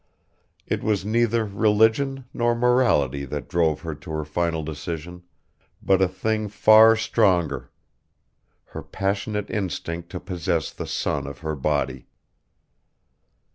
[0.65, 5.21] It was neither religion nor morality that drove her to her final decision,
[5.79, 7.69] but a thing far stronger:
[8.69, 12.07] her passionate instinct to possess the son of her body.